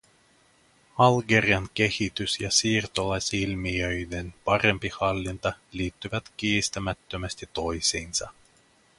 Algerian 0.97 1.67
kehitys 1.73 2.37
ja 2.39 2.51
siirtolaisilmiöiden 2.51 4.33
parempi 4.45 4.89
hallinta 4.99 5.53
liittyvät 5.71 6.29
kiistämättömästi 6.37 7.49
toisiinsa. 7.53 8.31